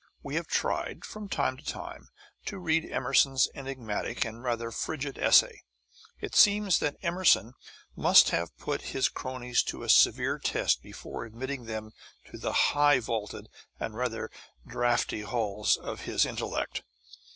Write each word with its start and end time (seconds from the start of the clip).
We 0.23 0.33
have 0.33 0.47
tried, 0.47 1.05
from 1.05 1.29
time 1.29 1.57
to 1.57 1.63
time, 1.63 2.09
to 2.47 2.57
read 2.57 2.91
Emerson's 2.91 3.47
enigmatic 3.53 4.25
and 4.25 4.41
rather 4.41 4.71
frigid 4.71 5.19
essay. 5.19 5.61
It 6.19 6.33
seems 6.33 6.79
that 6.79 6.97
Emerson 7.03 7.53
must 7.95 8.31
have 8.31 8.57
put 8.57 8.81
his 8.97 9.09
cronies 9.09 9.61
to 9.65 9.83
a 9.83 9.89
severe 9.89 10.39
test 10.39 10.81
before 10.81 11.23
admitting 11.25 11.65
them 11.65 11.91
to 12.31 12.39
the 12.39 12.51
high 12.73 12.99
vaulted 12.99 13.47
and 13.79 13.93
rather 13.93 14.31
draughty 14.65 15.21
halls 15.21 15.77
of 15.77 16.01
his 16.01 16.25
intellect. 16.25 16.81